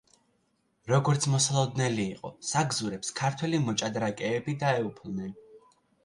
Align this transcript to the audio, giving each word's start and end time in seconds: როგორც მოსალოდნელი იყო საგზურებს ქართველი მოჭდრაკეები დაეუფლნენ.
როგორც 0.91 1.25
მოსალოდნელი 1.33 2.05
იყო 2.13 2.31
საგზურებს 2.51 3.13
ქართველი 3.19 3.59
მოჭდრაკეები 3.65 4.57
დაეუფლნენ. 4.65 5.37